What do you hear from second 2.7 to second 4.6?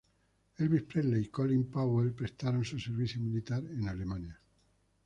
servicio militar en Alemania.